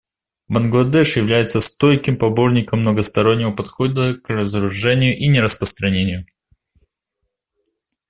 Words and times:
Бангладеш 0.47 1.15
является 1.15 1.59
стойким 1.59 2.17
поборником 2.17 2.79
многостороннего 2.79 3.51
подхода 3.51 4.15
к 4.15 4.29
разоружению 4.29 5.15
и 5.15 5.27
нераспространению. 5.27 6.25